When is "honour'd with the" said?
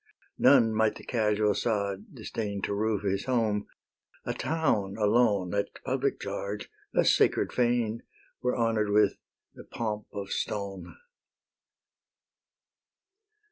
8.57-9.63